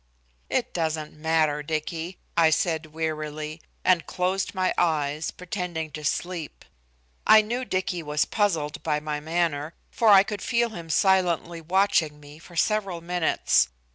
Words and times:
"It 0.49 0.73
doesn't 0.73 1.13
matter, 1.13 1.61
Dicky," 1.61 2.17
I 2.35 2.49
said 2.49 2.87
wearily, 2.87 3.61
and 3.85 4.07
closed 4.07 4.55
my 4.55 4.73
eyes, 4.75 5.29
pretending 5.29 5.91
to 5.91 6.03
sleep. 6.03 6.65
I 7.27 7.43
knew 7.43 7.63
Dicky 7.63 8.01
was 8.01 8.25
puzzled 8.25 8.81
by 8.81 8.99
my 8.99 9.19
manner, 9.19 9.75
for 9.91 10.09
I 10.09 10.23
could 10.23 10.41
feel 10.41 10.69
him 10.69 10.89
silently 10.89 11.61
watching 11.61 12.19
me 12.19 12.39
for 12.39 12.55
several 12.55 12.99
minutes. 12.99 13.69